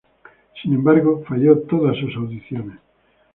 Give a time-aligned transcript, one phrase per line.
[0.59, 2.79] Sin embargo, falló todas sus audiciones.